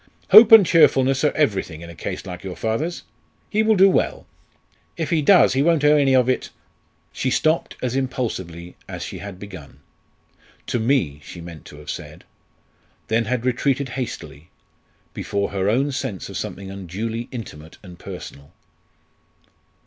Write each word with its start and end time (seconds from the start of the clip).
"Hope 0.31 0.51
and 0.51 0.65
cheerfulness 0.65 1.23
are 1.23 1.29
everything 1.33 1.81
in 1.81 1.89
a 1.91 1.93
case 1.93 2.25
like 2.25 2.43
your 2.43 2.55
father's. 2.55 3.03
He 3.51 3.61
will 3.61 3.75
do 3.75 3.87
well." 3.87 4.25
"If 4.97 5.11
he 5.11 5.21
does 5.21 5.53
he 5.53 5.61
won't 5.61 5.83
owe 5.83 5.95
any 5.95 6.15
of 6.15 6.27
it" 6.27 6.49
She 7.13 7.29
stopped 7.29 7.75
as 7.83 7.95
impulsively 7.95 8.75
as 8.87 9.03
she 9.03 9.19
had 9.19 9.37
begun. 9.39 9.79
"To 10.65 10.79
me," 10.79 11.21
she 11.23 11.39
meant 11.39 11.65
to 11.65 11.77
have 11.77 11.91
said; 11.91 12.23
then 13.09 13.25
had 13.25 13.45
retreated 13.45 13.89
hastily, 13.89 14.49
before 15.13 15.51
her 15.51 15.69
own 15.69 15.91
sense 15.91 16.29
of 16.29 16.35
something 16.35 16.71
unduly 16.71 17.27
intimate 17.31 17.77
and 17.83 17.99
personal. 17.99 18.51